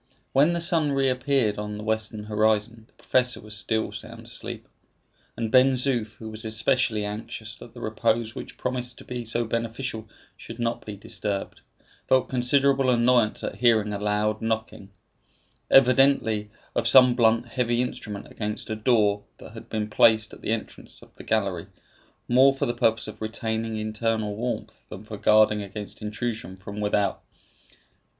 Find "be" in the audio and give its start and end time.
9.05-9.25, 10.87-10.95